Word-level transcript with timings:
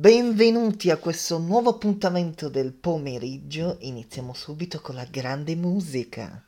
benvenuti 0.00 0.88
a 0.88 0.96
questo 0.96 1.36
nuovo 1.36 1.68
appuntamento 1.68 2.48
del 2.48 2.72
pomeriggio. 2.72 3.76
Iniziamo 3.80 4.32
subito 4.32 4.80
con 4.80 4.94
la 4.94 5.04
grande 5.04 5.54
musica. 5.56 6.42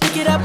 pick 0.00 0.16
it 0.16 0.26
up 0.26 0.39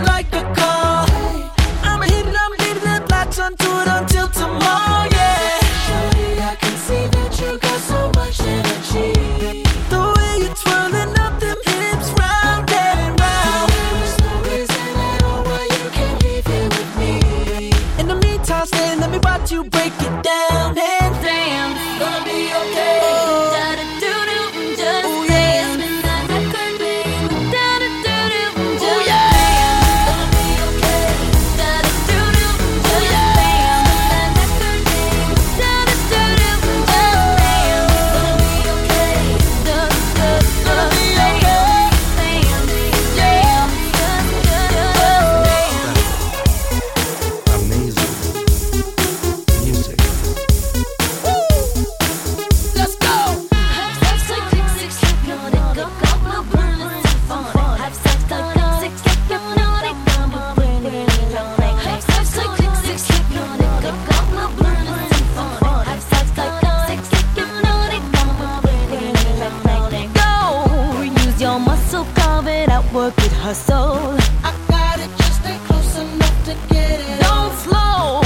hustle, 71.86 72.06
carve 72.16 72.48
it 72.48 72.70
out, 72.70 72.86
work 72.92 73.14
it, 73.20 73.32
hustle. 73.32 74.18
I 74.44 74.52
got 74.68 75.00
it, 75.00 75.10
just 75.18 75.46
ain't 75.46 75.62
close 75.64 75.98
enough 75.98 76.46
to 76.46 76.54
get 76.74 77.00
it. 77.00 77.22
Don't 77.22 77.54
slow. 77.66 78.22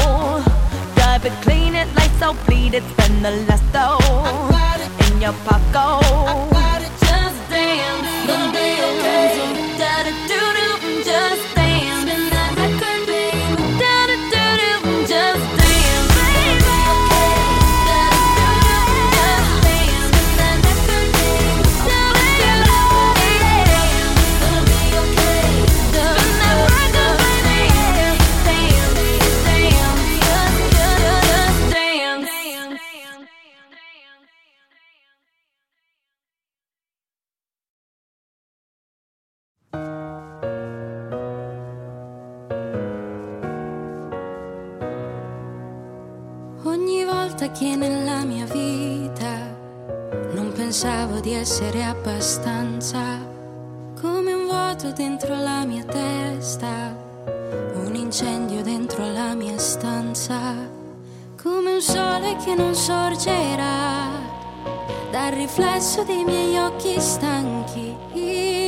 Drive 0.96 1.26
it, 1.26 1.34
clean 1.42 1.76
it, 1.76 1.88
lights 1.96 2.22
out, 2.22 2.38
bleed 2.46 2.74
it, 2.74 2.84
spend 2.92 3.26
the 3.26 3.32
last 3.48 3.68
though. 3.74 4.00
In 5.12 5.22
your 5.22 5.34
pocket. 5.44 5.76
I 5.76 6.48
got 6.52 6.82
it, 6.82 6.94
just 7.04 7.40
dance. 7.50 8.28
Gonna 8.28 8.52
be 8.56 8.70
okay. 8.88 9.78
Daddy, 9.78 10.29
pensavo 50.70 51.20
di 51.20 51.34
essere 51.34 51.84
abbastanza 51.84 53.18
come 54.00 54.34
un 54.34 54.46
vuoto 54.46 54.92
dentro 54.92 55.36
la 55.36 55.66
mia 55.66 55.84
testa, 55.84 56.96
un 57.74 57.96
incendio 57.96 58.62
dentro 58.62 59.12
la 59.12 59.34
mia 59.34 59.58
stanza, 59.58 60.38
come 61.42 61.74
un 61.74 61.82
sole 61.82 62.36
che 62.46 62.54
non 62.54 62.76
sorgerà 62.76 64.10
dal 65.10 65.32
riflesso 65.32 66.04
dei 66.04 66.24
miei 66.24 66.56
occhi 66.60 67.00
stanchi. 67.00 68.59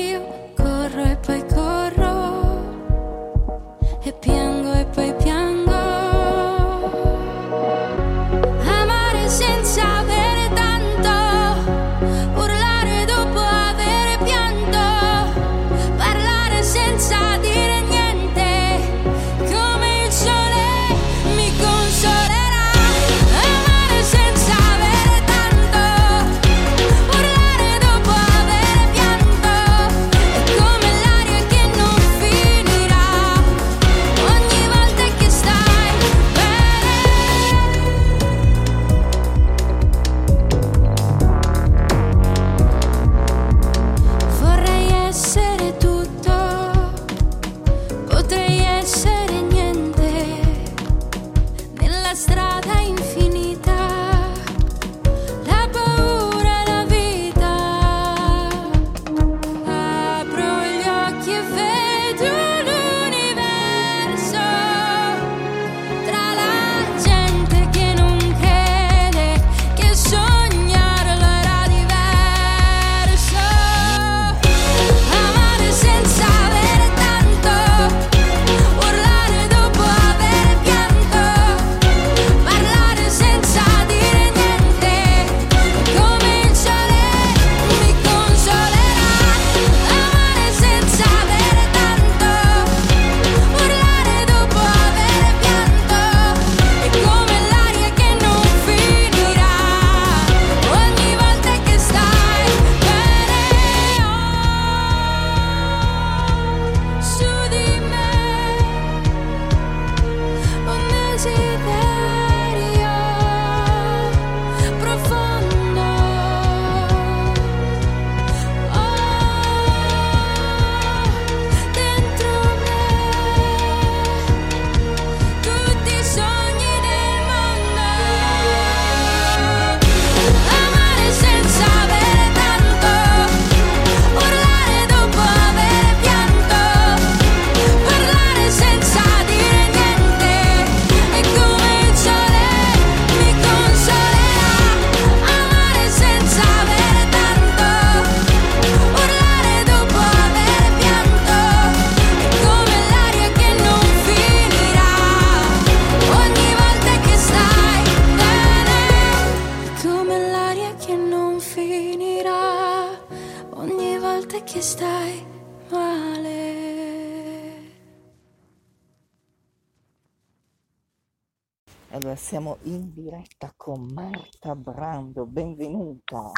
Allora, 172.12 172.16
siamo 172.28 172.58
in 172.64 172.94
diretta 172.94 173.54
con 173.56 173.86
Marta 173.94 174.54
Brando, 174.54 175.26
benvenuta, 175.26 176.30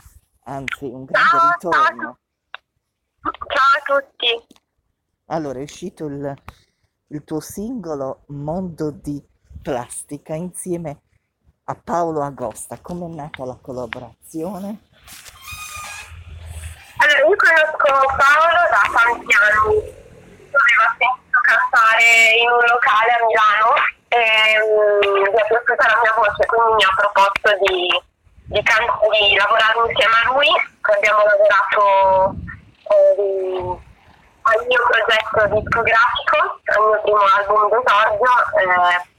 anzi 0.43 0.85
un 0.85 1.03
grande 1.03 1.29
Ciao, 1.29 1.51
ritorno. 1.51 2.19
Ciao 3.21 3.97
a 3.97 3.99
tutti. 3.99 4.47
Allora, 5.27 5.57
è 5.57 5.63
uscito 5.63 6.05
il, 6.05 6.35
il 7.07 7.23
tuo 7.23 7.39
singolo 7.39 8.25
Mondo 8.27 8.91
di 8.91 9.19
Plastica 9.63 10.35
insieme 10.35 11.01
a 11.63 11.75
Paolo 11.75 12.21
Agosta. 12.21 12.77
Come 12.79 13.07
è 13.07 13.15
nata 13.15 13.43
la 13.43 13.57
collaborazione? 13.59 14.89
Allora, 16.97 17.17
io 17.17 17.35
conosco 17.35 18.05
Paolo 18.15 18.61
da 18.69 18.83
tanti 18.93 19.33
anni. 19.33 19.77
Avevo 20.53 20.85
sentito 20.99 21.39
cantare 21.41 22.37
in 22.37 22.47
un 22.47 22.61
locale 22.61 23.09
a 23.09 23.25
Milano 23.25 23.92
e 24.13 25.09
mi 25.09 25.25
è 25.25 25.45
piaciuta 25.47 25.87
la 25.87 25.99
mia 26.01 26.13
voce, 26.15 26.45
quindi 26.45 26.73
mi 26.75 26.83
ha 26.83 26.93
proposto 26.95 27.49
di, 27.65 27.89
di, 28.45 28.61
di 28.61 29.35
lavorare 29.35 29.89
insieme 29.89 30.13
a 30.13 30.31
lui. 30.31 30.49
Abbiamo 30.81 31.21
lavorato 31.25 32.35
eh, 32.93 33.77
al 34.43 34.65
mio 34.67 34.81
progetto 34.85 35.55
discografico, 35.55 36.37
al 36.65 36.81
mio 36.85 37.01
primo 37.01 37.25
album 37.25 37.69
d'esordio. 37.69 38.31
Eh, 38.61 39.11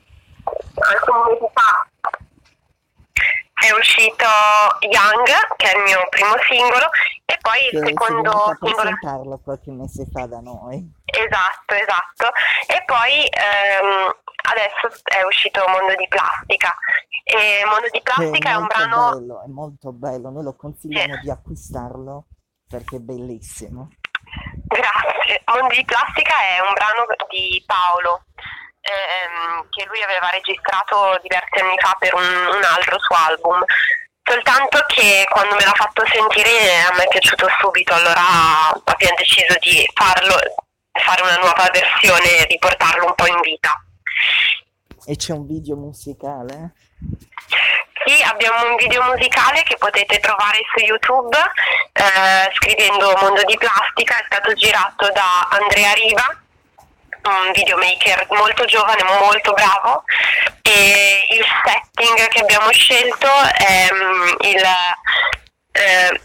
alcuni 0.74 1.22
mesi 1.26 1.48
fa 1.54 1.86
è 3.66 3.72
uscito 3.78 4.26
Young, 4.80 5.26
che 5.56 5.72
è 5.72 5.76
il 5.76 5.82
mio 5.84 6.06
primo 6.10 6.34
singolo, 6.48 6.88
e 7.24 7.36
poi 7.40 7.58
il 7.72 7.86
secondo 7.86 8.30
singolo. 8.30 8.56
presentarlo 8.58 9.40
qualche 9.42 9.70
mese 9.72 10.06
fa 10.12 10.26
da 10.26 10.40
noi. 10.40 10.84
Esatto, 11.04 11.74
esatto. 11.74 12.30
E 12.66 12.82
poi 12.84 13.24
ehm, 13.26 14.14
adesso 14.50 15.02
è 15.04 15.22
uscito 15.24 15.64
Mondo 15.68 15.94
di 15.94 16.06
Plastica. 16.08 16.74
E 17.24 17.62
Mondo 17.66 17.88
di 17.90 17.90
Che 17.90 17.98
è 17.98 18.02
Plastica 18.02 18.50
è 18.50 18.54
un 18.56 18.66
brano. 18.66 19.10
bello, 19.12 19.42
è 19.42 19.48
molto 19.48 19.92
bello. 19.92 20.30
Noi 20.30 20.42
lo 20.44 20.54
consigliamo 20.56 21.14
Sì. 21.14 21.20
di 21.20 21.30
acquistarlo 21.30 22.26
perché 22.68 22.96
è 22.96 23.00
bellissimo. 23.00 23.88
Grazie. 24.66 25.42
Mondo 25.46 25.74
di 25.74 25.84
Plastica 25.84 26.34
è 26.40 26.60
un 26.60 26.72
brano 26.74 27.06
di 27.30 27.62
Paolo 27.64 28.24
ehm, 28.84 29.66
che 29.70 29.84
lui 29.86 30.02
aveva 30.02 30.28
registrato 30.30 31.18
diversi 31.22 31.60
anni 31.60 31.78
fa 31.78 31.96
per 31.98 32.14
un, 32.14 32.22
un 32.22 32.62
altro 32.64 32.98
suo 33.00 33.16
album. 33.16 33.64
Soltanto 34.22 34.82
che 34.88 35.26
quando 35.28 35.54
me 35.54 35.64
l'ha 35.64 35.74
fatto 35.74 36.02
sentire 36.06 36.80
a 36.80 36.94
me 36.94 37.04
è 37.04 37.08
piaciuto 37.08 37.46
subito, 37.60 37.92
allora 37.92 38.72
abbiamo 38.84 39.16
deciso 39.16 39.54
di 39.60 39.84
farlo, 39.92 40.36
fare 40.92 41.22
una 41.22 41.36
nuova 41.36 41.68
versione 41.70 42.38
e 42.38 42.44
riportarlo 42.46 43.04
un 43.04 43.14
po' 43.14 43.26
in 43.26 43.40
vita. 43.40 43.70
E 45.06 45.16
c'è 45.16 45.32
un 45.32 45.46
video 45.46 45.76
musicale? 45.76 46.72
Sì, 48.06 48.22
abbiamo 48.22 48.70
un 48.70 48.76
video 48.76 49.02
musicale 49.02 49.62
che 49.62 49.76
potete 49.76 50.18
trovare 50.20 50.58
su 50.74 50.84
YouTube 50.84 51.36
eh, 51.92 52.50
scrivendo 52.54 53.16
Mondo 53.20 53.42
di 53.44 53.56
Plastica, 53.56 54.18
è 54.18 54.24
stato 54.26 54.52
girato 54.54 55.10
da 55.12 55.48
Andrea 55.50 55.92
Riva, 55.92 56.43
un 57.30 57.52
videomaker 57.52 58.26
molto 58.30 58.64
giovane, 58.64 59.02
molto 59.20 59.52
bravo 59.52 60.04
e 60.62 61.26
il 61.30 61.44
setting 61.64 62.28
che 62.28 62.40
abbiamo 62.40 62.70
scelto 62.72 63.28
è 63.56 63.88
mm, 63.92 64.28
il, 64.40 64.62
eh, 65.72 66.20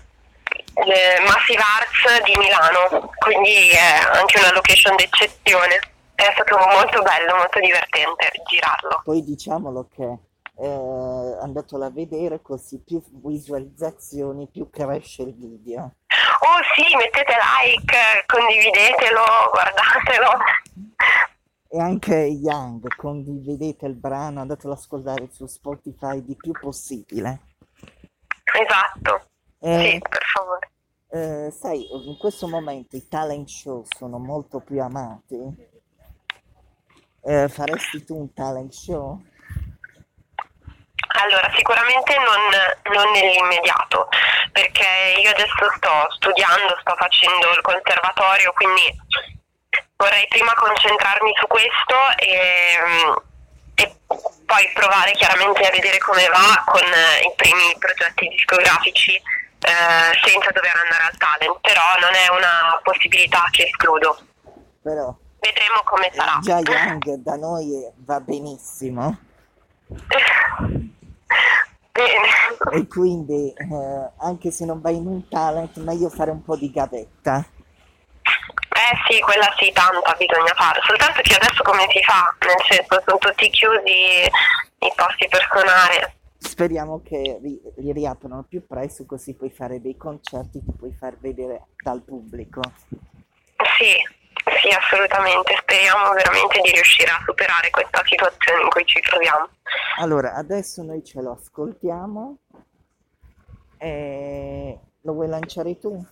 il 0.85 1.23
Massive 1.25 1.61
Arts 1.61 2.23
di 2.23 2.35
Milano, 2.37 3.11
quindi 3.17 3.69
è 3.69 3.99
anche 4.13 4.39
una 4.39 4.53
location 4.53 4.95
d'eccezione. 4.95 5.79
È 6.15 6.31
stato 6.33 6.57
molto 6.57 7.01
bello, 7.01 7.35
molto 7.35 7.59
divertente 7.59 8.29
girarlo. 8.45 9.01
Poi 9.05 9.23
diciamolo 9.23 9.87
che 9.93 10.17
eh, 10.61 11.37
andatelo 11.41 11.85
a 11.85 11.89
vedere 11.89 12.41
così 12.41 12.81
più 12.85 13.01
visualizzazioni, 13.23 14.49
più 14.51 14.69
cresce 14.69 15.21
il 15.21 15.33
video. 15.33 15.93
Oh 16.41 16.59
sì, 16.75 16.95
mettete 16.95 17.35
like, 17.35 18.23
condividetelo, 18.25 19.23
guardatelo. 19.51 20.37
E 21.71 21.79
anche 21.79 22.15
Young, 22.15 22.95
condividete 22.95 23.85
il 23.85 23.93
brano, 23.93 24.41
andatelo 24.41 24.73
ad 24.73 24.79
ascoltare 24.79 25.29
su 25.31 25.45
Spotify 25.45 26.19
di 26.23 26.35
più 26.35 26.51
possibile. 26.51 27.41
Esatto, 28.59 29.27
Eh, 29.59 29.91
sì, 29.91 29.99
per 29.99 30.23
favore. 30.33 30.71
eh, 31.11 31.51
sai, 31.51 31.87
in 32.07 32.17
questo 32.17 32.47
momento 32.47 32.95
i 32.95 33.07
talent 33.07 33.47
show 33.47 33.85
sono 33.87 34.17
molto 34.17 34.61
più 34.61 34.81
amati. 34.81 35.37
Eh, 37.21 37.47
faresti 37.49 38.03
tu 38.03 38.17
un 38.17 38.33
talent 38.33 38.73
show? 38.73 39.21
Allora, 41.21 41.51
sicuramente 41.55 42.15
non, 42.17 42.95
non 42.95 43.11
nell'immediato, 43.11 44.07
perché 44.51 45.19
io 45.21 45.29
adesso 45.29 45.69
sto 45.75 46.09
studiando, 46.15 46.77
sto 46.79 46.95
facendo 46.95 47.51
il 47.51 47.61
conservatorio, 47.61 48.53
quindi 48.53 48.81
vorrei 49.99 50.25
prima 50.29 50.53
concentrarmi 50.53 51.33
su 51.35 51.45
questo 51.47 51.95
e, 52.15 52.79
e 53.75 53.95
poi 54.07 54.71
provare 54.73 55.11
chiaramente 55.11 55.67
a 55.67 55.71
vedere 55.71 55.97
come 55.99 56.25
va 56.29 56.63
con 56.65 56.81
eh, 56.81 57.27
i 57.27 57.33
primi 57.35 57.75
progetti 57.77 58.29
discografici 58.29 59.15
eh, 59.15 60.11
senza 60.23 60.51
dover 60.51 60.75
andare 60.75 61.03
al 61.03 61.17
talent, 61.17 61.59
però 61.59 61.83
non 61.99 62.15
è 62.15 62.29
una 62.31 62.79
possibilità 62.81 63.43
che 63.51 63.63
escludo. 63.63 64.17
Però 64.81 65.13
Vedremo 65.39 65.81
come 65.83 66.09
sarà. 66.13 66.39
già 66.41 66.59
Young 66.63 67.15
da 67.15 67.35
noi 67.35 67.85
va 68.05 68.19
benissimo 68.21 69.17
Bene. 71.91 72.27
e 72.71 72.87
quindi 72.87 73.53
eh, 73.53 74.09
anche 74.19 74.51
se 74.51 74.63
non 74.65 74.79
vai 74.79 74.95
in 74.95 75.07
un 75.07 75.27
talent, 75.27 75.77
meglio 75.77 76.09
fare 76.09 76.31
un 76.31 76.41
po' 76.41 76.55
di 76.55 76.71
gavetta. 76.71 77.45
Eh 78.89 78.97
sì, 79.07 79.19
quella 79.19 79.53
sì, 79.59 79.71
tanta 79.71 80.15
bisogna 80.17 80.53
fare, 80.55 80.81
soltanto 80.83 81.21
che 81.21 81.35
adesso 81.35 81.61
come 81.61 81.85
si 81.91 82.01
fa? 82.01 82.35
Nel 82.39 82.65
senso 82.67 83.03
sono 83.05 83.17
tutti 83.19 83.49
chiusi 83.51 84.25
i 84.25 84.91
posti 84.95 85.27
per 85.27 85.47
suonare. 85.51 86.15
Speriamo 86.39 87.01
che 87.03 87.37
ri- 87.39 87.61
li 87.77 87.91
riaprano 87.91 88.45
più 88.49 88.65
presto 88.65 89.05
così 89.05 89.35
puoi 89.35 89.51
fare 89.51 89.79
dei 89.79 89.95
concerti 89.95 90.63
che 90.65 90.71
puoi 90.75 90.95
far 90.97 91.19
vedere 91.19 91.67
dal 91.83 92.01
pubblico. 92.01 92.61
Sì, 93.77 93.93
sì, 94.59 94.69
assolutamente, 94.69 95.55
speriamo 95.59 96.11
veramente 96.13 96.59
di 96.61 96.71
riuscire 96.71 97.11
a 97.11 97.21
superare 97.23 97.69
questa 97.69 98.01
situazione 98.05 98.63
in 98.63 98.69
cui 98.69 98.85
ci 98.85 98.99
troviamo. 99.01 99.49
Allora, 99.99 100.33
adesso 100.33 100.81
noi 100.81 101.03
ce 101.03 101.21
lo 101.21 101.37
ascoltiamo 101.39 102.37
e 103.77 104.79
lo 105.01 105.13
vuoi 105.13 105.27
lanciare 105.27 105.77
tu? 105.77 106.03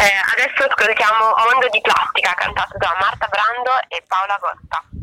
Eh, 0.00 0.16
adesso 0.32 0.64
ascoltiamo 0.64 1.34
Mondo 1.44 1.68
di 1.68 1.78
Plastica 1.82 2.32
cantato 2.32 2.72
da 2.78 2.96
Marta 2.98 3.28
Brando 3.28 3.70
e 3.88 4.02
Paola 4.08 4.38
Costa. 4.40 4.99